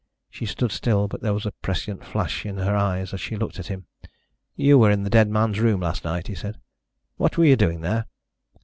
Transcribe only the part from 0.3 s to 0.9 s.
She stood